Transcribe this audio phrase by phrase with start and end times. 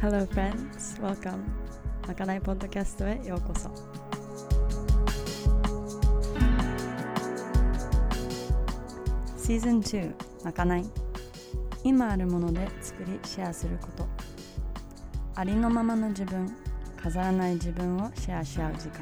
[0.00, 1.42] Hello friends, welcome.
[2.08, 3.68] まかないポッドキャストへようこそ。
[9.36, 10.84] シーズン2まかない。
[11.84, 14.08] 今あるもので作りシェアすること。
[15.34, 16.50] ありのままの自分
[16.96, 19.00] 飾らない自分をシェアし合う時間。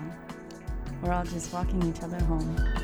[1.01, 2.78] We're all just walking each other home.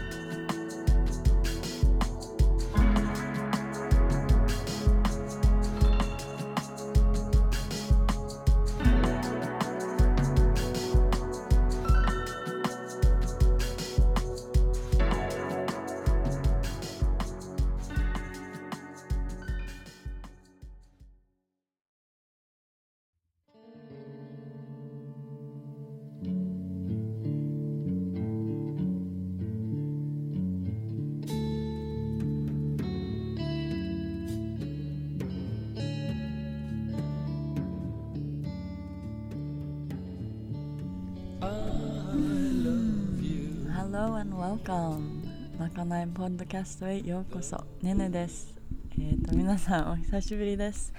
[44.54, 47.56] Welcome まかないポッドキャストへようこそ。
[47.82, 48.54] ねねです。
[49.00, 50.92] えっ、と皆さんお久しぶりです。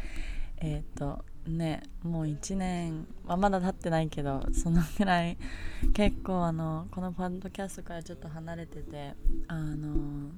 [0.57, 5.37] えっ、とねもう1年はまだ経ってないけどそのくらい
[5.93, 9.13] 結構あのこのポッドキャストからちょっと離れてて
[9.47, 10.31] あの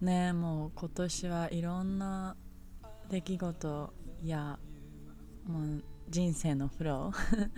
[0.00, 2.34] ねもう今年はいろんな
[3.10, 3.92] 出来事
[4.24, 4.58] や
[5.46, 7.50] もう人生のフロー。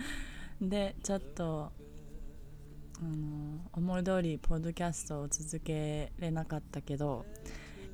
[0.69, 1.71] でちょっと
[3.05, 7.23] あの思い通りポッドキャストを続けれなかったけど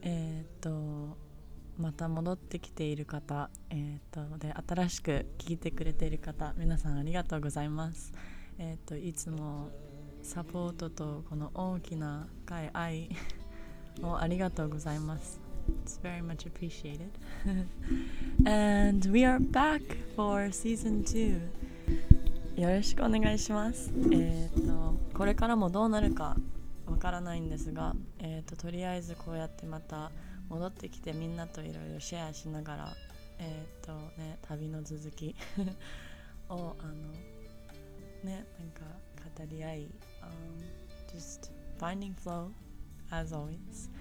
[0.03, 1.17] えっ、と
[1.77, 8.13] また戻ってきている方、えっとで新しく聞いてくれている方皆さんありがとうございます。
[8.57, 9.69] えっ、といつも
[10.21, 13.09] サポートとこの大きな深い愛
[14.01, 15.41] をありがとうございます。
[15.85, 17.09] It's very much appreciated.
[18.45, 19.81] And we are back
[20.15, 21.39] for season 2.
[22.55, 23.91] よろしくお願いします。
[24.11, 24.80] えっ、と
[25.21, 26.35] これからもどうなるか
[26.87, 30.09] わからないんですが、えっ、ととりあえずこうやってまた
[30.49, 32.93] 戻ってきてみんなといろいろシェアしながら、
[33.37, 35.35] えっ、とね旅の続き
[36.49, 36.93] をあの
[38.23, 38.81] ねなんか
[39.37, 42.49] 語り合い、um, just finding flow
[43.11, 43.91] as always.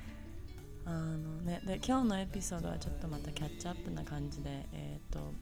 [0.86, 5.34] あのねで今日のエピソードはちょっとまたキャッチアップな感じでえっ、と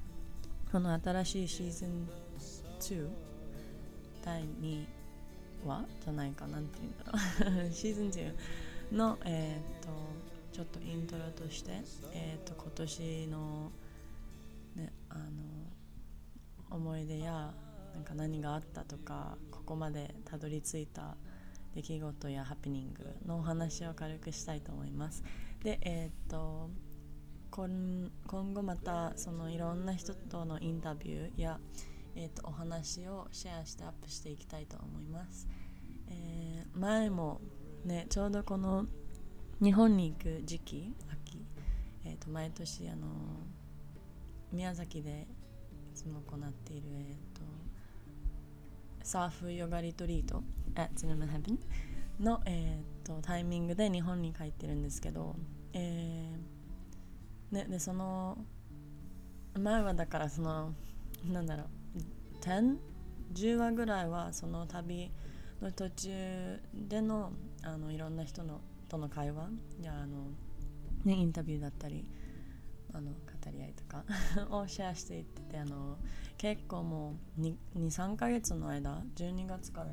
[0.73, 2.09] この新しいシーズン
[2.81, 3.09] 2
[4.25, 4.98] 第2
[5.67, 6.47] 話じゃないか。
[6.47, 7.71] なんて言うんだろう。
[7.73, 8.35] シーズン2
[8.93, 9.89] のえっ、と
[10.53, 11.83] ちょっとイントロとして
[12.13, 13.73] えっ、と今年の
[14.75, 15.23] ねあの
[16.71, 17.55] 思い出や
[17.95, 21.17] なんか何があったとかここまでたどり着いた
[21.75, 25.23] 出来事やハプニングのお話を軽くしたいと思います。
[25.63, 26.71] でえっ、と
[27.51, 31.59] 今今後またそのいろんな人とのインタビューや
[32.17, 35.49] えー、とお話をシェアしてアップしていきたいと思います、
[36.09, 36.49] えー
[36.79, 37.41] 前も
[37.85, 38.87] ねちょうどこの
[39.61, 41.45] 日本に行く時期秋、
[42.05, 43.07] えー、と毎年あの
[44.53, 45.27] 宮崎で
[45.93, 47.43] いつも行っている、えー、と
[49.03, 50.45] サーフヨガリトリート
[50.77, 51.59] at Cinema Heaven
[52.21, 55.35] の、えー、とタイミングで日本に帰ってるんですけど、
[55.73, 58.39] えーね、でその
[59.59, 60.75] 前はだからその
[61.25, 61.67] なんだろう
[62.41, 65.11] 10話ぐらいはその旅
[65.61, 67.33] の途中での
[67.63, 69.49] あのいろんな人のとの会話。
[69.83, 70.31] やあの、
[71.05, 72.07] ね、インタビューだったり
[72.93, 73.17] あの語
[73.53, 74.05] り合いとか
[74.51, 75.99] をシェアしていっててあの
[76.37, 77.43] 結構もう
[77.79, 79.93] 23ヶ月の間12月から 2,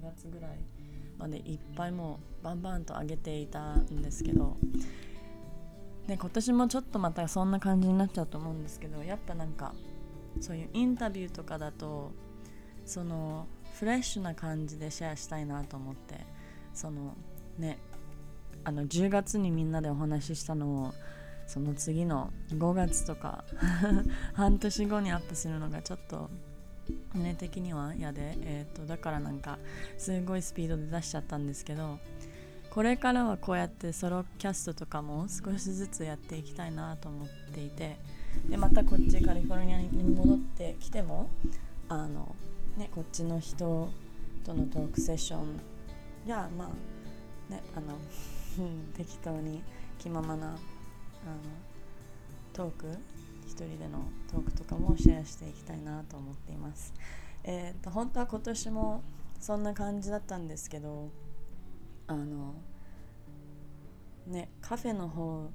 [0.00, 0.58] 2月ぐらい
[1.18, 4.56] までいっぱいもうバンバンと上げていたんですけど
[6.06, 9.74] で今年もちょっとまたそんな感じになっちゃうと思うんですけどやっぱなんか
[10.40, 12.12] そういうインタビューとかだと
[12.84, 13.46] その
[13.78, 16.20] フレッシュな感じでシェアしたいなと思って
[16.72, 17.14] その
[17.58, 17.78] ね
[18.64, 20.94] あの10月にみんなでお話ししたのを
[21.46, 23.44] その次の5月とか
[24.34, 26.28] 半年後にアップするのがちょっと
[27.14, 29.58] 胸的には嫌で、えー、とだからなんか
[29.98, 31.98] すごいスピードで出しちゃったんですけど
[32.70, 37.98] これからはこうやってソロキャストとかも少しずつやっていきたいなと思っていて
[38.48, 41.28] でまたこっちカリフォルニアに戻ってきても
[41.88, 42.34] あの、
[42.76, 43.90] ね、こっちの人
[44.44, 45.60] とのトークセッション
[46.26, 47.96] やまあねあの
[48.94, 49.62] 適当に
[49.98, 50.56] 気ままなあの
[52.52, 52.98] トーク
[53.46, 54.00] 一人での
[54.30, 56.92] トークとかもシェアしていきたいなと思っています。
[57.44, 59.02] えーと、本当は今年も
[59.40, 61.10] そんな感じだったんですけど
[62.08, 62.54] あの
[64.26, 65.48] ねカフェの方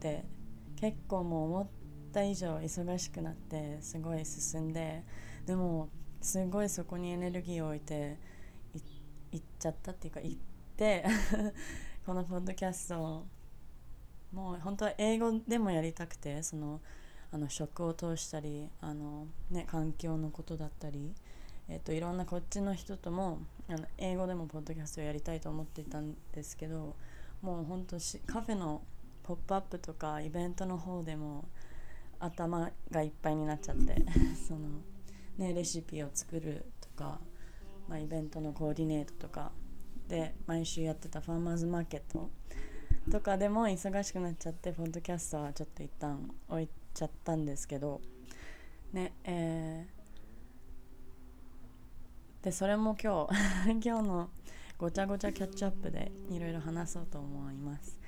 [0.00, 0.24] で
[0.76, 1.66] 結構もう思っ
[2.16, 5.04] った以上忙しくなってすごい進んで
[5.44, 5.90] でも
[6.22, 8.16] すごいそこにエネルギーを置いて
[9.30, 10.36] 行っちゃったっていうか行っ
[10.76, 11.04] て
[12.06, 13.26] このポッドキャストを
[14.32, 16.80] もう本当は英語でもやりたくてその
[17.32, 21.12] あの職を通したりあの、ね、環境のことだったり、
[21.68, 26.94] えーと、いろんなこっちの人ともあの英語でもポッドキャストをやりたいと思っていたんですけど
[27.42, 28.82] もう本当しカフェの
[29.24, 31.48] ポップアップとかイベントの方でも
[32.20, 33.96] 頭がいっぱいになっちゃって
[34.46, 34.68] その、
[35.38, 37.20] ね、レシピを作るとか、
[37.88, 39.52] まあ、イベントのコーディネートとか
[40.08, 42.30] で毎週やってたファーマーズマーケット
[43.10, 48.00] とかでも忙しくなっちゃってポッドキャストはちょっと一旦置いちゃったんですけど
[48.92, 54.30] ねえー、でそれも今日 今日の
[54.78, 57.98] ごちゃごちゃキャッチアップでいろいろ話そうと思います。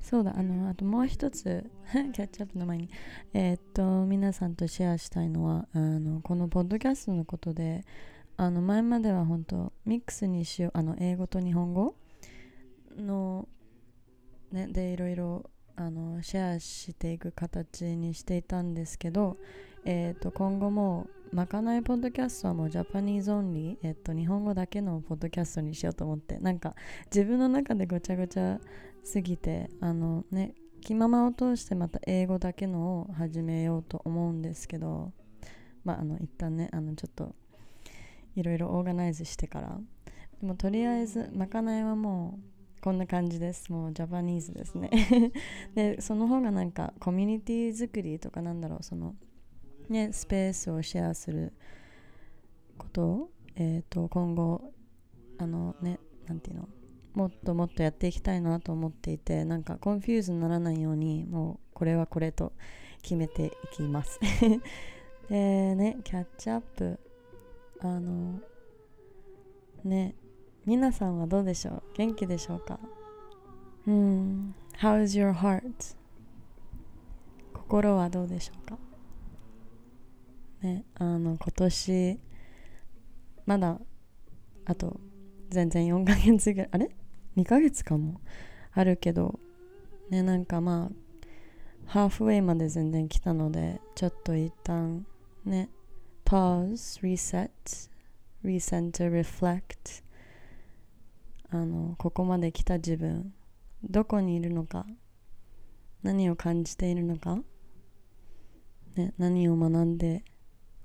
[0.00, 2.90] そうだあのあともう一つ キャッチアップの前に。
[3.32, 7.84] えー、っと皆さんとシェアしたいのはあのこのポッドキャストのことで
[8.36, 11.94] あの前までは本当ミックスにしようあの英語と日本語
[12.96, 13.48] の
[14.50, 19.36] ねでいろいろあのシェアしていく形にしていたんですけど、
[19.84, 26.74] えー、と今後もまかないポッドキャストはもう Japanese only、えっ、と日本語だけのポッドキャストにしようと思ってなんか
[27.06, 28.58] 自分の中でごちゃごちゃ
[29.04, 35.12] すぎてあのね気ままを通してまた英語だけのを始めようと思うんですけど
[35.84, 37.32] まああの一旦ねあのちょっと
[38.34, 39.78] いろいろ organize してから。
[40.40, 42.38] でもとりあえずまかないはも
[42.78, 43.70] うこんな感じです。
[43.70, 44.90] もう Japanese ですね。
[45.76, 49.14] でその方がなんかコミュニティ作りとかなんだろうその
[49.90, 51.52] ねスペースをシェアする
[52.78, 54.72] ことをえ、ー、と今後
[55.38, 56.68] あのねなんていうの
[57.12, 62.52] もっともっとやっていきたいなと思っていてなんか confuse にならないようにもうこれはこれと
[63.02, 64.20] 決めていきます。
[65.28, 66.98] でねキャッチアップ
[67.80, 68.40] あの
[69.84, 70.14] ね
[70.66, 71.82] 皆さんはどうでしょう？
[71.96, 72.78] 元気でしょうか？
[73.86, 74.54] うん。
[74.78, 75.96] How's your heart?
[77.54, 78.78] 心はどうでしょうか？
[80.62, 82.20] ねあの今年
[83.46, 83.80] まだ
[84.64, 85.00] あと
[85.48, 86.90] 全然4ヶ月ぐらいあれ
[87.36, 88.20] ？2ヶ月かも
[88.72, 89.40] あるけど
[90.10, 91.10] ねなんかまあ
[91.86, 95.06] ハーフウェイまで全然来たのでちょっと一旦
[95.44, 95.70] ね
[96.24, 97.50] pause, reset,
[98.44, 100.04] recenter, reflect
[101.50, 103.32] あのここまで来た自分
[103.82, 104.86] どこにいるのか
[106.04, 107.38] 何を感じているのか、
[108.94, 110.22] ね、何を学んで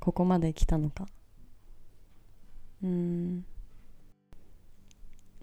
[0.05, 1.07] ここまで来たのか。
[2.83, 3.43] うん。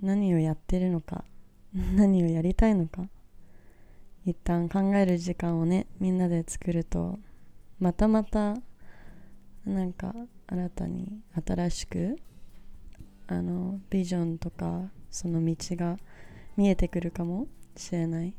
[0.01, 1.25] 何をやってるのか。
[1.75, 3.09] 何をやりたいのか。
[4.25, 7.19] 一旦考える時間をねみんなで作ると
[7.81, 8.55] またまた
[9.65, 10.15] なんか
[10.47, 12.17] 新たに新しく
[13.27, 15.97] あのビジョンとかその道が
[16.57, 18.33] 見えてくるかもしれない。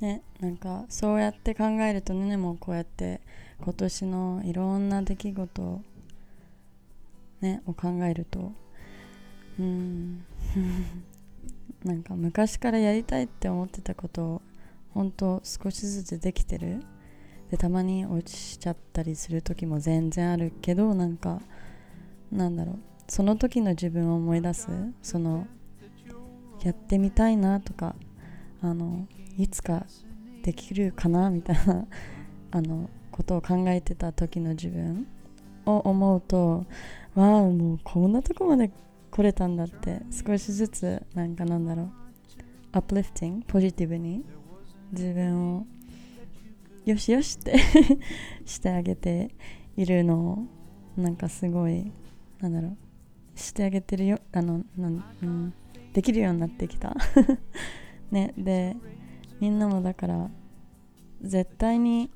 [0.00, 3.20] ねなんかそうやって考えるとねもうこうやって
[3.62, 5.82] 今年のいろんな出来事
[7.40, 8.52] ねを考えると
[9.58, 10.24] うん。
[11.84, 14.42] なんか昔からやりたいって思ってたことを
[14.90, 16.82] 本当少しずつできてる。
[17.50, 21.40] でたまに落ちちゃったりする時も全然あるけどなんか
[22.32, 22.78] なんだろう。
[23.08, 24.68] その時の自分を思い出す。
[25.02, 25.46] その
[26.62, 27.94] やってみたいなとか
[28.60, 29.06] あの
[29.38, 29.86] いつか
[30.42, 31.86] できるかなみたいな
[32.52, 35.06] あのことを考えてた時の自分
[35.64, 36.64] を思うと
[37.14, 38.70] わあもうこんなとこまで
[39.10, 41.90] 来れたんだって少しずつなんかなんだろう
[42.72, 44.24] アップリフティングポジティブに
[44.92, 45.66] 自分を
[46.84, 47.56] よしよしって
[48.44, 49.34] してあげて
[49.76, 50.48] いるの
[50.96, 51.90] をなんかすごい
[52.40, 52.76] なんだろう
[53.34, 55.54] してあげてるよあのなん、うん、
[55.92, 56.94] できるようになってきた。
[58.10, 58.76] ねで
[59.40, 60.30] みんなもだから
[61.22, 62.10] 絶対に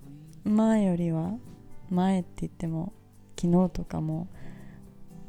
[0.44, 1.32] 前よりは
[1.90, 2.92] 前って言っても
[3.40, 4.28] 昨日とかも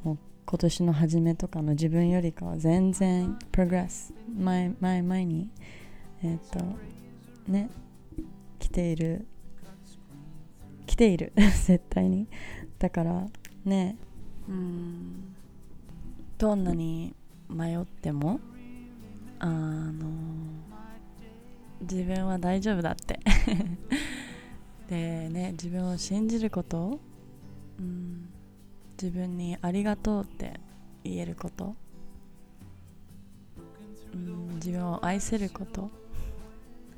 [0.03, 5.49] もう今年の初めとかの自分よりかは全然プログレス前前前に
[6.23, 6.65] えっ、ー、と
[7.47, 7.69] ね
[8.59, 9.25] 来ている
[10.85, 11.33] 来ている
[11.65, 12.27] 絶対に。
[12.79, 13.27] だから
[13.63, 13.95] ね
[14.49, 15.35] うん
[16.37, 17.13] どんなに
[17.47, 18.39] 迷っても
[19.37, 20.07] あの
[21.81, 23.19] 自分は大丈夫だって。
[24.89, 26.99] でね自分を信じること、
[27.79, 28.29] うん、
[29.01, 30.59] 自分にありがとうって
[31.03, 31.75] 言えること、
[34.13, 35.89] うん、自分を愛せること。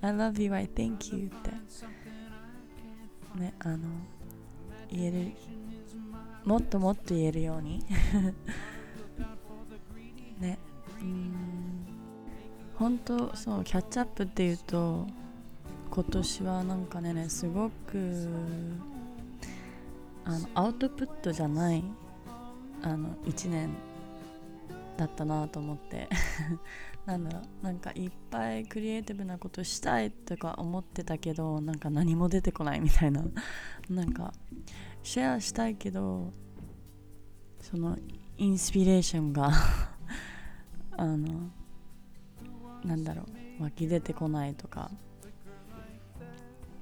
[0.02, 1.52] I love you, I thank you って。
[3.40, 3.88] ねあの
[4.90, 5.32] 言える。
[6.46, 7.86] もっともっと言えるように。
[12.84, 15.08] 本当そうキャッチアップっていうと
[15.90, 18.28] 今年はなんかねすごく
[20.26, 21.82] あのアウトプットじゃない
[22.82, 23.70] あの1年
[24.98, 26.10] だったなと思って。
[27.06, 33.24] なんだろうなんかいっぱいクリエイティブなことしたいとか思ってたけどなんか何も出てこないみたいな。
[33.90, 34.34] なんか
[35.04, 36.34] シェアしたいけど
[37.62, 37.98] その
[38.38, 39.52] インスピレーションが
[40.92, 41.50] あの
[42.86, 43.24] なんだろ
[43.60, 43.64] う。
[43.64, 44.92] 湧き出てこないとか。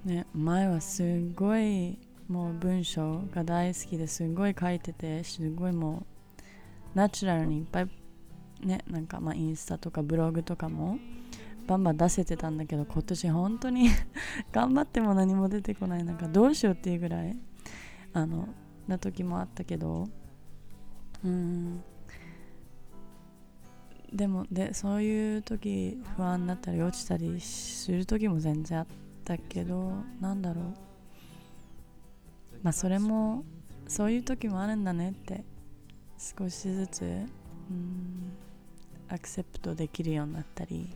[0.05, 6.47] ね前はすごいもう文章が大好きですごい書いててすごいもう
[6.95, 7.89] ナチュラルにいっぱい
[8.61, 10.97] ねなんかまあインスタとかブログとかも
[11.67, 13.89] バンバン出せてたんだけど今年本当に
[14.51, 16.03] 頑張っても何も出てこない。
[16.03, 17.37] なんかどうしようっていうぐらい
[18.13, 18.49] あの
[18.87, 20.07] な時もあったけど
[21.23, 21.83] うん。
[24.13, 28.87] でもでそういう時不安になったり落ちたりする時も全然あっ
[29.23, 30.65] たけどなんだろう。
[32.63, 33.43] まあそれも
[33.87, 35.43] そういう時もあるんだねって
[36.17, 37.05] 少しずつう
[37.73, 38.33] ん
[39.09, 40.95] アクセプトできるようになったり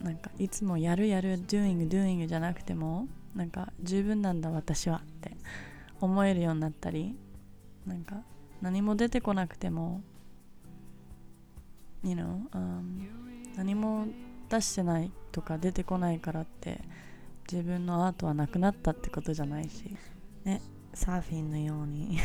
[0.00, 5.36] なんかいつもやるやる doing doing じゃなくてもなんか十分なんだ私はって
[6.00, 7.16] 思えるようになったり
[7.86, 8.22] なんか
[8.60, 10.02] 何も出てこなくても
[12.02, 13.06] you know、um,
[13.56, 14.06] 何も
[14.48, 16.80] 出してないとか出てこないからって
[17.50, 19.96] 自分のアートはなくなったってことじゃないし
[20.44, 20.60] ね
[20.94, 22.18] サーフィンのように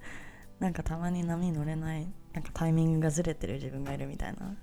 [0.60, 4.56] なんかたまに波乗れないなんかタイミングがずれてる自分がいるみたいな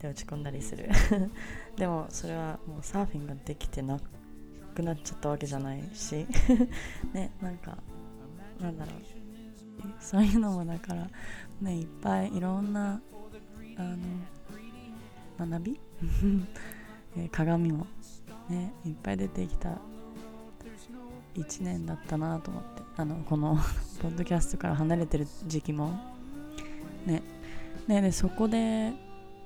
[0.00, 0.88] で落ち込んだりする。
[1.76, 4.00] でもそれはもうサーフィンができてな
[4.74, 6.24] くなっちゃったわけじゃないし
[7.12, 7.76] ねなんか
[8.60, 9.18] なんだろう。
[10.00, 11.08] そういうのもだから
[11.60, 13.00] ねいっぱいいろんな
[13.78, 15.80] あの学び？
[17.16, 17.86] え鏡も
[18.48, 19.78] ねいっぱい出てきた
[21.34, 22.82] 1年だったなと思って。
[22.96, 23.56] あのこの
[24.02, 25.92] ポッドキャストから離れてる時期も。
[27.06, 27.22] ね。
[27.86, 28.92] ねでそこで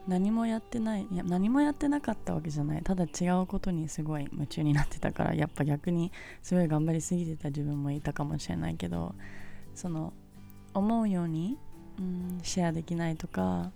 [0.09, 2.83] 何もやってないいや何もやってなかったわけじゃない。
[2.83, 6.11] ただ違うことにすごい夢中になってたからやっぱ逆に
[6.43, 9.15] すごい頑張りすぎてた自分もいたかもしれないけど
[9.75, 10.15] その
[10.73, 11.59] 思うように、
[11.99, 13.71] うん、シェアできないとか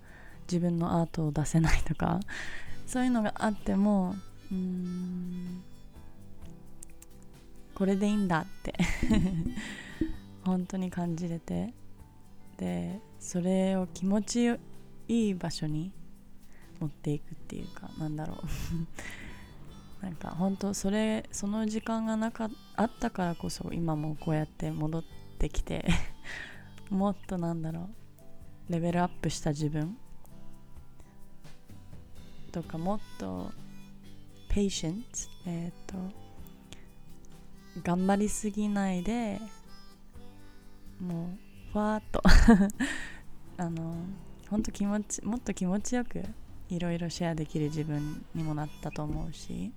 [0.50, 2.20] 自分のアートを出せないとか
[2.86, 4.14] そういうのがあっても
[4.50, 5.62] うん
[7.74, 8.74] これでいいんだって
[10.44, 11.74] 本当に感じれて
[12.56, 14.58] でそれを気持ち
[15.08, 15.92] いい場所に
[16.80, 18.36] 持っていくっていうかなんだろう。
[20.02, 25.04] なんか本当それその時間がなかあったからこそ今もこうやって戻っ
[25.38, 25.88] てきて
[26.90, 27.88] もっとなんだろ
[28.68, 29.96] うレベルアップした自分
[32.56, 33.52] とかもっと
[34.48, 35.04] patient
[35.44, 35.98] えっ、ー、と
[37.82, 39.38] 頑張りすぎないで
[40.98, 41.36] も
[41.68, 42.22] うふわっと
[43.58, 43.96] あの
[44.48, 46.22] 本当気持ちもっと気持ちよく
[46.70, 49.70] いろいろシェアできる自分にもなったと思うし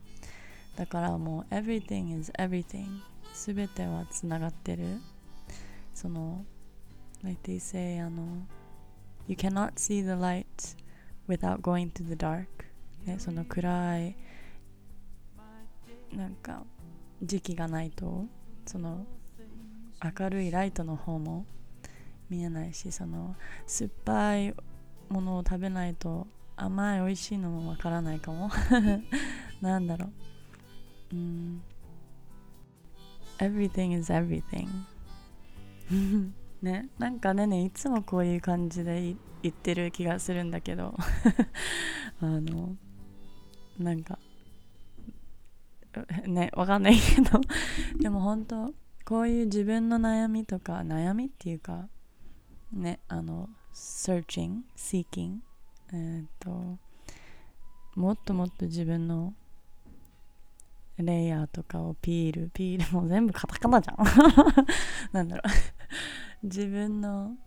[0.78, 2.86] だからもう everything is everything
[3.34, 5.02] すべてはつながってる
[5.94, 6.46] その
[7.26, 8.24] like they say あの
[9.28, 10.46] you cannot see the light
[11.28, 12.69] without going to the dark
[13.06, 14.16] ねその暗い
[16.14, 16.64] なんか
[17.22, 18.26] 時期がないと
[18.66, 19.06] その
[20.04, 21.46] 明るいライトの方も
[22.30, 24.56] 見えないしその酸っぱい
[25.10, 28.50] ものを食べないと甘い美味しいのもわからないかも。
[29.62, 30.10] なんだろ
[31.12, 31.16] う。
[31.16, 31.62] うん。
[33.40, 34.68] Everything is everything.
[36.62, 36.90] ね。
[37.00, 40.96] なんかねねいつもこういう感じで言ってる気がするんだけど。
[42.22, 42.76] あの
[43.80, 44.20] なんか
[46.28, 47.42] ねわかんないけど。
[48.00, 48.74] でも本当
[49.06, 51.88] こういう自分の悩みとか悩みっていうか
[52.72, 55.40] ねあの searching seeking
[55.92, 56.78] え、っと
[57.96, 59.34] もっともっと自分の
[60.98, 63.98] レイヤーとかをピールピールも全部カタカナじゃん。
[65.14, 65.44] なんだろ
[66.44, 66.48] う。
[66.48, 67.38] 自分の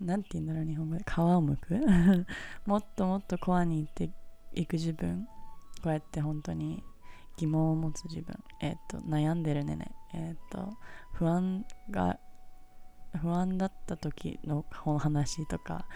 [0.00, 1.04] なんて言うんだろう日本語で。
[1.06, 1.80] 皮をむく。
[2.66, 4.10] もっともっとコアに行って
[4.52, 5.28] いく自分。
[5.82, 6.82] こうやって本当に
[7.36, 8.36] 疑問を持つ自分。
[8.60, 9.92] えっ、と悩んでるねね。
[10.12, 10.76] えっ、と
[11.12, 12.18] 不安が
[13.20, 14.64] 不安だった時の
[14.98, 15.86] 話とか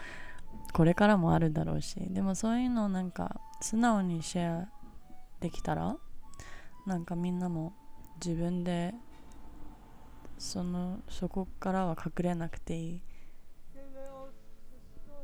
[0.73, 1.95] これからもあるだろうし。
[1.99, 4.69] でもそういうのをなんか素直にシェア
[5.39, 5.97] できたら
[6.85, 7.73] なんかみんなも
[8.23, 8.93] 自分で
[10.37, 13.01] そのそこからは隠れなくていい。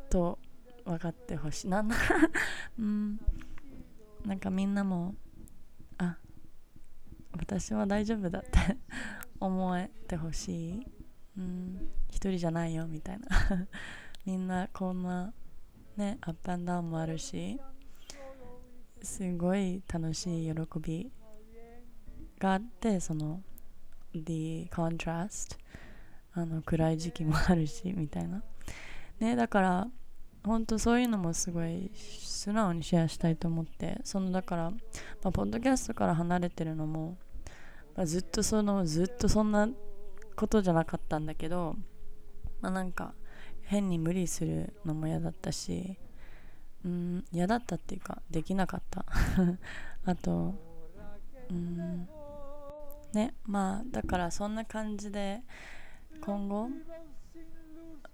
[0.10, 0.38] と
[0.84, 1.70] 分かってほしい。
[1.70, 1.86] な
[2.78, 3.20] うん。
[4.26, 5.16] なんかみんなも
[5.98, 6.18] あ
[7.34, 8.50] 私は大丈夫だって
[9.40, 10.88] 思えてほしい。
[11.38, 13.28] うん一人じゃないよみたいな。
[14.26, 15.34] みんなこんな
[15.98, 17.60] ねアップアンダウンもあるし
[19.02, 21.12] すごい楽しい喜び
[22.38, 23.42] があってその
[24.14, 25.58] the contrast
[26.34, 28.44] あの暗い時期もあるしみたいな。
[29.20, 29.88] ねだから
[30.44, 34.78] 本当そういうのもすごい素直にシェアしたいと思ってそのだから、ま
[35.26, 37.18] あ、ポッドキャストから離れてるのも、
[37.96, 39.70] まあ、ずっとそのずっとそんな
[40.36, 41.76] ことじゃなかったんだけど
[42.62, 43.14] まあなんか
[43.64, 45.98] 変に無理するのも嫌だったし
[46.84, 49.06] うん嫌だったっていうかできなかった。
[50.04, 50.56] あと
[51.50, 52.08] うん
[53.14, 55.44] ねまあだからそんな感じで
[56.22, 56.70] 今後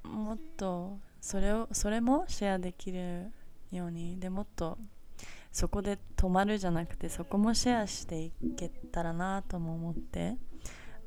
[0.04, 3.32] もっとそれをそれもシェアできる
[3.72, 4.78] ようにでもっと
[5.52, 10.38] そこで止まるじゃなくてそこもシェアしていけたらなとも思って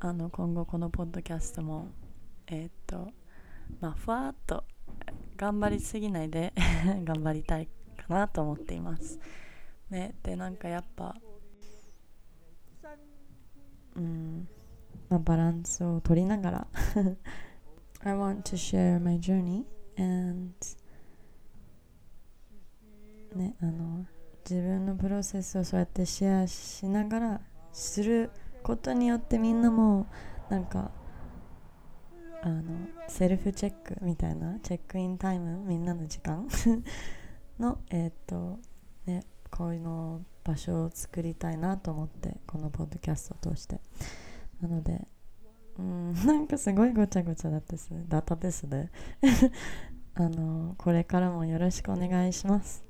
[0.00, 1.88] あの今後このポッドキャストも
[2.47, 3.11] えー、っと
[3.81, 4.64] まあふわっと
[5.37, 6.52] 頑張りすぎないで
[7.05, 9.19] 頑張りたいかなと思っています。
[9.88, 11.17] ねでなんかやっぱ
[13.97, 14.49] うん
[15.09, 16.67] まあ、バランスを取りながら
[18.02, 19.64] I want to share my journey
[20.00, 20.52] and
[23.37, 24.07] ねあの
[24.49, 27.40] 自分のプロセスをそうやってシェアしながら
[27.73, 28.30] する
[28.62, 30.07] ことによってみんなも
[30.49, 30.90] なんか
[32.42, 32.62] あの
[33.07, 36.49] セルフチェックみたいなチェックインタイムみんなの時間
[37.59, 38.59] の えっ、と
[39.07, 43.80] ねこういうの場所を作りたいなと思ってこのポッドキャストを通して。
[44.61, 45.07] なので
[45.79, 48.90] うんなんかすごいごちゃごちゃだったですねダタベースで
[50.14, 52.85] あのこれからもよろしくお願いします。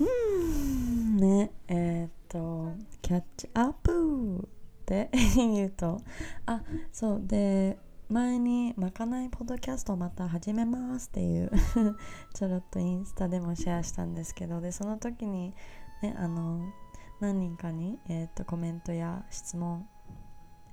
[0.00, 6.00] うんねえー、っとキャッチアップって言うと
[6.46, 11.50] あそうで前にまかないポッドキャストまた始めますっていう
[12.34, 15.54] ちょろっとインスタでもシェアしたんですけどでその時に
[16.02, 16.72] ねあの
[17.20, 19.88] 何人かに、えーと、コメントや質問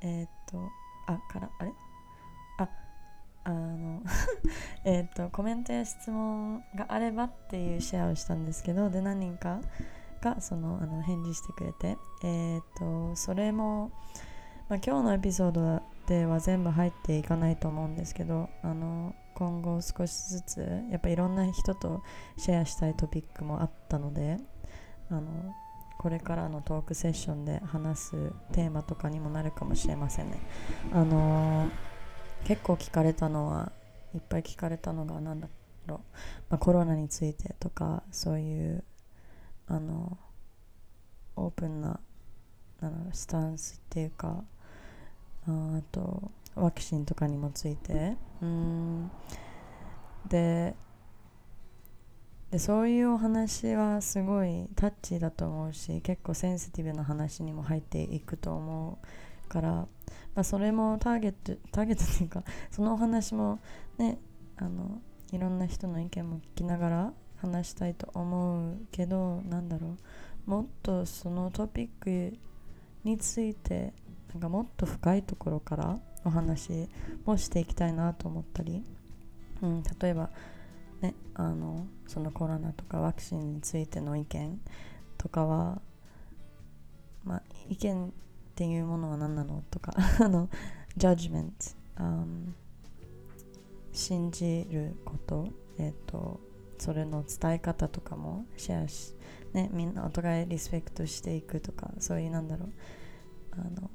[0.01, 0.69] えっ、と
[1.07, 1.73] あからあれ？
[3.45, 4.01] あの
[4.83, 9.61] えっとコメントや質問があればっていうシェアをしたんですけどで何人か
[10.21, 13.91] がそのあの返事してくれてえっ、とそれも、
[14.67, 22.01] まあ、今日のエピソードでは全部入っていかないと思うんですけどあの今後少しずつやっぱいろんな人と
[22.37, 24.37] シェアしたいトピックもあったので
[25.09, 25.53] あの
[25.97, 30.37] これからのトークセッションで話すテーマとかにもなるかもしれませんね。
[30.93, 31.69] あのー、
[32.45, 33.71] 結構聞かれたのは
[34.13, 35.47] いっぱい聞かれたのが何だ
[35.87, 35.99] ろう、
[36.49, 38.83] まあ、コロナについてとかそういう
[39.67, 40.17] あの
[41.35, 41.99] オープンな
[42.81, 44.43] なんスタンスっていうか
[45.47, 49.11] あとワクチンとかにもついてうん。
[50.29, 50.75] で
[52.51, 59.07] でそういうお話はすごいタッチだと思うし結構センシティブな話にも入っていくと思う
[59.45, 59.87] から、ま
[60.35, 63.59] あ、それもターゲットターゲットっていうかそのお話も
[63.97, 64.19] ね
[64.57, 69.97] あのいろんな人の意見も聞きながら話したいと思うけどなんだろ
[70.47, 72.37] うもっとそのトピック
[73.03, 73.93] について
[74.33, 76.87] なんかもっと深いところからお話
[77.25, 78.83] もしていきたいなと思ったり、
[79.61, 80.29] うん、例えば
[81.01, 84.59] ね、あのそのコロナとかワクチンについての意見
[85.17, 85.81] とかは、
[87.23, 88.13] まあ、意見
[88.55, 89.91] っていうものは何なのとか
[90.23, 90.49] あの
[90.95, 91.65] ジャッジメント、
[93.91, 96.39] 信じること、えっ、ー、と
[96.77, 99.13] それの伝え方とかもシェアし、
[99.51, 102.69] ね、みんなお互いリスペクトしていくとかそういうなんだろう
[103.51, 103.91] あの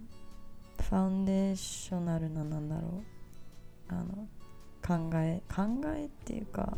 [0.78, 4.28] ファウンデーショナルななんだろうあの
[4.86, 5.62] 考え考
[5.94, 6.76] えっていうか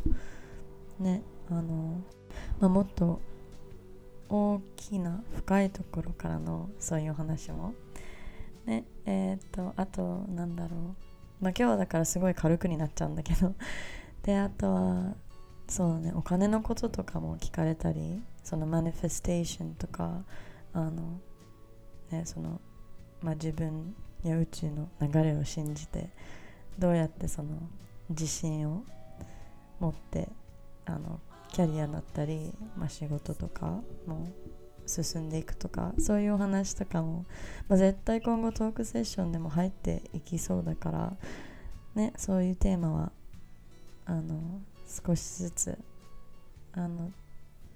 [1.01, 2.01] ねあの、
[2.61, 3.21] まあ、もっと
[4.33, 7.75] 大きな深いところからのそういうお話も。
[8.65, 10.81] ねえっ、とあとなんだろう。
[11.45, 13.55] まあ今日はだからすごい軽くになっちゃうんだけど。
[14.23, 15.15] であとは
[15.69, 16.13] そうね。
[16.17, 20.25] お金のこととかも聞かれたりそのマニフェステーションとか
[20.73, 21.21] あの
[22.11, 22.59] ねその
[23.21, 26.09] まあ自分や宇宙の流れを信じて
[26.79, 27.51] どうやってその
[28.09, 28.83] 自信を
[29.79, 30.31] 持って
[30.87, 31.21] あの
[31.53, 34.29] キャリアだったり、まあ、仕事とかも
[34.87, 37.25] 進んでいくとかそういうお話とかも、
[37.69, 41.13] まあ、絶対今後トークセッションでも入っていきそうだから
[41.95, 43.13] ねそういうテーマは
[44.07, 44.61] あの
[45.07, 45.79] 少しずつ
[46.73, 47.13] あの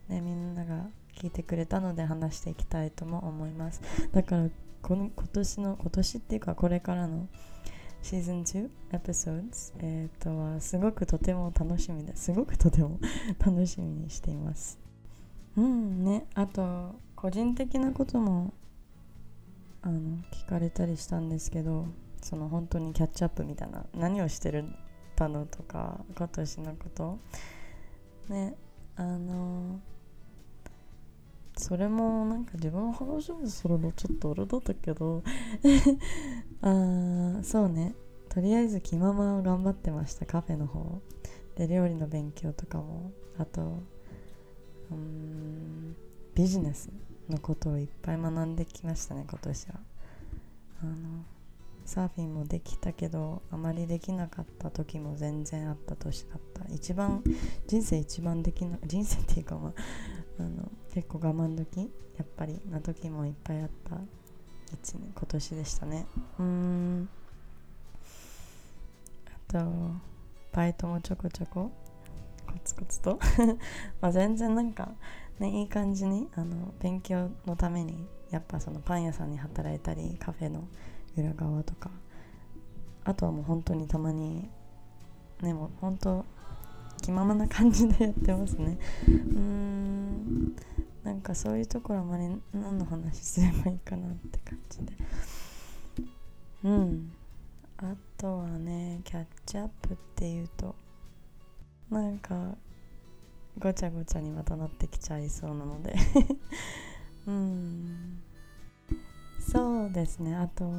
[0.09, 0.87] ねみんなが
[1.17, 3.81] 聞いてくれたので話していきたいとも思います。
[4.13, 4.49] だから
[4.83, 7.29] この今年の今年っていうかこれからの
[8.03, 9.43] シーズン2エピソード
[9.81, 12.99] えっ、ー、とはすごくとても楽しみですごくとても
[13.45, 14.79] 楽しみにしています。
[15.57, 16.27] うんね。
[16.35, 18.53] あと個人的なことも
[19.83, 21.87] あの聞かれたりしたんですけど
[22.23, 24.65] その本当にキャッチアップみたいな何をしてる
[25.17, 27.19] たのとか今年のこと。
[28.29, 28.57] ね
[28.97, 29.81] あの
[31.57, 35.23] それもなんか自分の話をするのちょっとあれだったけど。
[36.63, 37.95] あそうね。
[38.29, 41.01] とりあえず気ままを頑張ってましたカフェの方。
[41.57, 43.13] で料理の勉強とかも。
[43.39, 43.83] あと
[44.91, 45.97] うん
[46.35, 46.91] ビジネス
[47.29, 49.81] のことをいっぱい学んできましたね今年は。
[50.83, 50.93] あの
[51.85, 56.73] サーフィンもできたけどあまりできなかった時も全然あった年だった。
[56.73, 57.23] 一番
[57.67, 59.73] 人生一番できな人生っていうかまあ
[60.41, 64.01] あの結構我慢時やっぱりな時もいっぱいあった1
[64.95, 66.07] 年今年でしたね。
[66.39, 67.09] うん。
[69.27, 69.59] あと
[70.55, 71.71] バイトもちょこちょこ
[72.47, 73.19] コツコツと。
[74.01, 74.95] まあ全然なんか
[75.39, 80.67] ねいい感じにあの勉強のためにやっぱそのパン屋さんに働いたりカフェの
[81.15, 81.91] 裏側とか
[83.05, 84.49] あとはもう本当にたまに
[85.43, 86.25] ねもう本当
[87.03, 88.79] 気ままな感じでやってますね。
[89.09, 90.57] うん。
[91.05, 94.93] なんかそういうところあまり何の話すればいいかなって感じで。
[96.65, 97.13] うん。
[97.79, 100.75] あとはねキャッチアップっていうと
[101.91, 102.57] なんか
[103.59, 105.95] ごちゃごちゃにまたなってきちゃいそうなので。
[107.27, 108.21] うん。
[109.39, 110.35] そうですね。
[110.35, 110.71] あと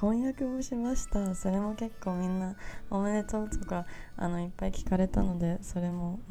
[0.00, 1.34] 婚約もしました。
[1.34, 2.54] それも結構みんな
[2.88, 3.84] おめでとうとか
[4.16, 6.20] あのいっぱい聞かれたのでそれも。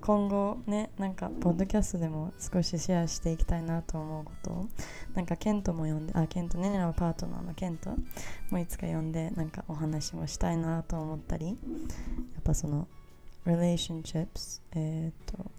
[0.00, 4.50] 今後ねなんかポッドキャストでも少しシェアしていきたいなと思うこと。
[4.50, 4.68] を
[5.14, 6.68] なんかケントも呼んであケントね。
[6.68, 7.96] ねのパートナーのケント。
[8.50, 11.46] もいつか呼んでなんかお話もしたいなと思ったり。
[11.46, 11.56] やっ
[12.44, 12.86] ぱその
[13.46, 15.50] relationships えっ、と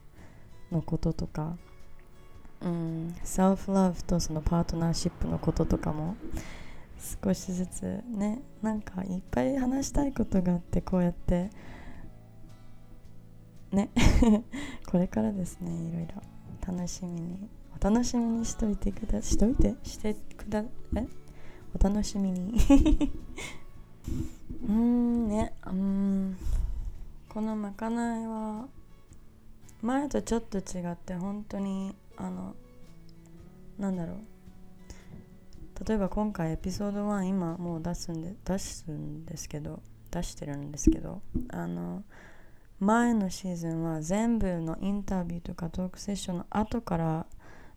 [0.71, 1.57] のこととか。
[2.62, 6.17] うん、セルフラブとそのパートナーシップのこととかも
[7.24, 11.50] 少しずつねなんかいっぱい話したいことがあってこうやって
[13.72, 13.89] ね
[14.89, 16.22] これからですねいろいろ。
[16.69, 20.63] 楽しみにお楽しみにしといてくだしといてしてくだ
[20.95, 21.08] え？
[21.74, 22.54] お楽しみに。
[24.67, 26.38] うんねうん。
[27.28, 28.67] このまかないは
[29.82, 32.55] 前とちょっと違って本当にあの
[33.77, 34.17] なんだろう。
[35.88, 42.03] 例えば今回エピソード1今もう出すんで出すんですけど出してるんですけどあの
[42.79, 47.25] 前のシーズンは全部のインタビューとかトークセッションの後から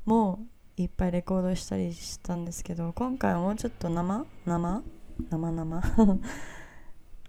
[0.05, 0.41] も
[0.77, 4.27] ういっぱいレコードしたりしたんですけど今回はもうちょっと生？
[4.47, 4.83] 生？
[5.31, 5.53] 生？
[5.53, 5.79] 生？
[5.79, 5.83] っ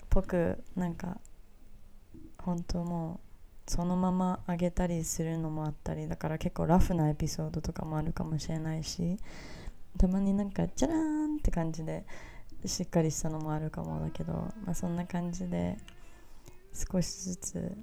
[0.09, 1.19] ぽくなんか
[2.39, 3.32] 本当もう
[3.67, 9.17] そのまま上げたりするのもあったりだから結構ラフなエピソードとかもあるかもしれないし
[9.97, 12.05] たまになんかチャラーンって感じで
[12.65, 14.33] しっかりしたのもあるかもだけど、
[14.65, 15.77] まあ、そんな感じで
[16.73, 17.77] 少しずつ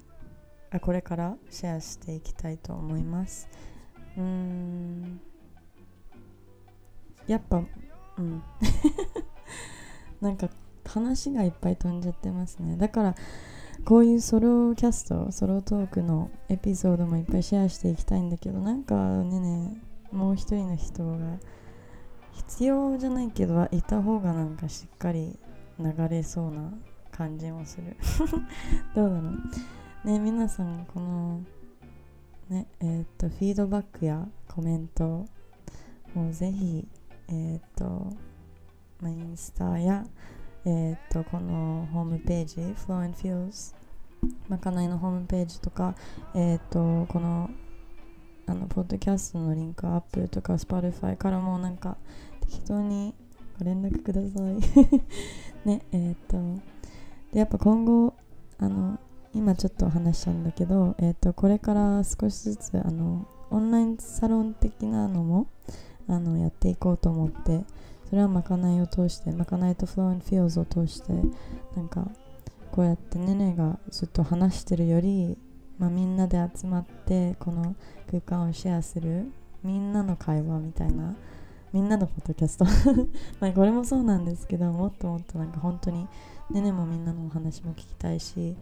[0.71, 3.49] あこれからシェアしていきたいと思います。
[4.17, 5.21] うーん。
[7.27, 7.61] やっぱ
[8.17, 8.41] うん。
[10.21, 10.49] なんか
[10.85, 12.77] 話がいっぱい飛んじゃってますね。
[12.77, 13.15] だから
[13.85, 19.77] こういうソロキャストソロトークのエピソードもいっぱいシェアしていきたいんだけどなんかねね
[20.11, 21.39] もう一人の人が
[22.33, 25.37] 必要じゃないけどいた方がなんかしっかり
[25.79, 26.71] 流れそうな
[27.11, 27.97] 感じもする。
[28.95, 29.29] どうだろ
[30.05, 30.07] う。
[30.07, 31.41] ね皆さんこの
[32.49, 35.25] ねえー、っとフィードバックやコメント
[36.15, 36.87] をぜひ
[37.33, 38.13] えー、っと、
[39.03, 40.05] インスタや
[40.65, 43.75] えー、っとこのホームページ Flow and Feels
[44.47, 45.95] まかないのホームページとか
[46.35, 47.49] えー、っとこの
[48.47, 51.97] あのポッドキャストのリンクアップとか Spotify からもなんか
[52.41, 53.13] 適当に
[53.57, 55.65] ご連絡ください。
[55.65, 56.61] ねえー、っと
[57.31, 58.13] でやっぱ今後
[58.59, 58.99] あの
[59.33, 65.47] 今ちょっと話したんだけど、えー、とこれから少しずつあのオンラインサロン的なのも
[66.07, 67.63] あのやっていこうと思って
[68.11, 71.13] それはまかないを通してまかないとフロー and feels を通して
[71.75, 72.07] なんか
[72.71, 75.37] こうやってねねがずっと話してるより
[75.81, 77.75] まあ、みんなで集まってこの
[78.07, 79.31] 空間をシェアする
[79.63, 81.15] みんなの会話みたいな
[81.73, 82.65] みんなのポッドキャスト。
[83.41, 86.07] まこれもそうなんですけどもっともっとなんか本当に
[86.51, 88.55] ねねもみんなのお話も聞きたいし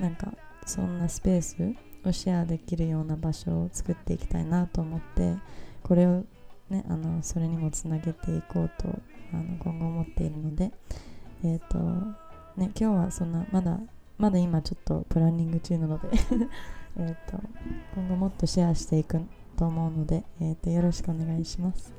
[0.00, 0.32] なんか
[0.64, 1.74] そんなスペース
[2.08, 5.36] をシェアできるような場所を作っていきたいなと思って
[5.82, 6.24] これを
[6.72, 8.88] ねあのそれにもつなげていこうと
[9.32, 10.72] あの今後思っているので
[11.44, 11.78] えっ、ー、と
[12.56, 13.78] ね今日はそんなまだ
[14.18, 16.08] まだ今ちょっとプランニング中なので
[16.98, 17.38] えと
[17.94, 19.20] 今後もっとシェアしていく
[19.56, 21.92] と思うので、えーと、よろしくお願いします。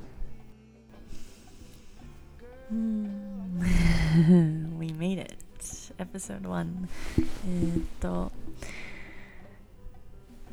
[4.78, 5.36] We made it!
[5.98, 6.66] Episode 1
[7.46, 8.32] えっと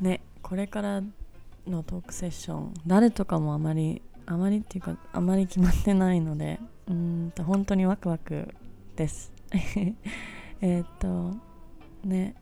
[0.00, 1.02] ねこれから
[1.66, 8.54] のトークセッション誰とかもあまりあまりっていうかあまり決まってないのでうんと本当にワクワク
[8.96, 9.32] です。
[10.60, 11.34] えっと
[12.04, 12.34] ね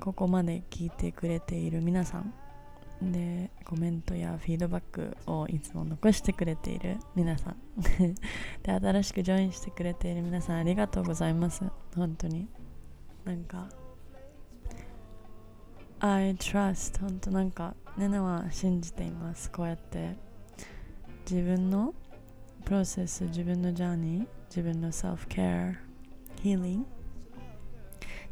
[0.00, 7.56] ここまで聞いてくれている皆さんでコメントやフィードバックをいつも残してくれている皆さん。
[8.62, 11.64] で新しくジョインしてくれている皆さんありがとうございます。
[11.94, 12.48] 本当に。
[13.24, 13.68] なんか
[15.98, 19.50] I trust 本当なんかネナは信じています。
[19.50, 20.16] こうやって
[21.28, 21.92] 自分の
[22.64, 25.72] プロセス自分のジャーニー自分のセルフケア
[26.40, 26.86] ヒーリング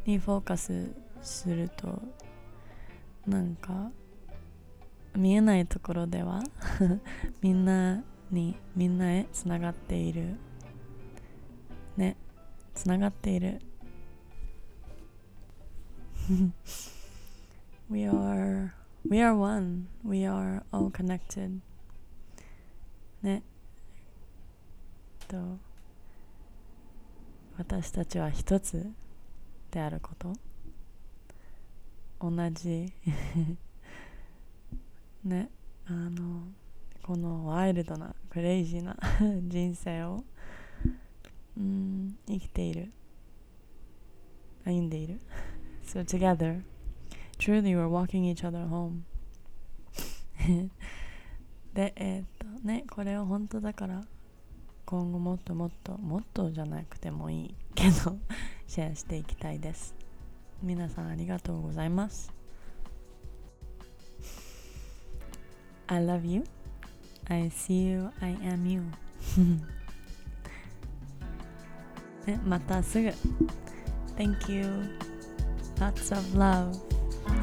[0.05, 2.01] にフォーカスすると
[3.27, 3.91] なんか
[5.13, 6.41] 見えないところでは
[7.41, 10.37] みんなにみんなへつながっている。
[11.97, 12.15] ね
[12.73, 13.59] つながっている。
[17.89, 18.71] We are
[19.09, 19.87] we are one.
[20.01, 21.59] We are all connected.
[23.25, 23.41] ね。
[25.27, 25.57] と
[27.57, 28.85] 私たちは一つ
[29.71, 30.33] であること。
[32.21, 32.93] 同じ。
[35.25, 35.49] ね。
[35.87, 36.43] あの
[37.01, 38.95] このワイルドなクレイジーな
[39.47, 40.23] 人生を
[41.57, 42.91] うん生きている。
[44.65, 45.19] 歩んでいる。
[45.83, 46.61] So together
[47.39, 49.01] truly we're walking each other home.
[51.75, 54.01] でえー、っとねこれを本当だから
[54.85, 58.17] 今後もっともっともっとじゃなくてもいいけど
[58.65, 59.93] シェアしていきたいです
[60.63, 62.33] 皆さんありがとうございます
[65.87, 66.43] I love you.
[67.29, 68.09] I see you.
[68.19, 68.81] I am you.
[72.25, 73.13] ね、またすぐ。
[74.17, 74.65] Thank you.
[75.77, 76.73] Lots of love.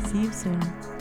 [0.08, 0.91] See you soon.